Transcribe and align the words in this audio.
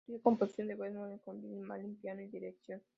Estudió 0.01 0.19
composición 0.23 0.71
en 0.71 0.79
Detmold 0.79 1.21
con 1.21 1.45
Wilhelm 1.45 1.67
Maler, 1.67 1.93
piano 2.01 2.23
y 2.23 2.27
dirección. 2.27 2.81